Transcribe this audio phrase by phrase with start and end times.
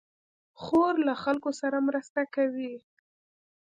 [0.61, 2.75] خور له خلکو سره مرسته کوي.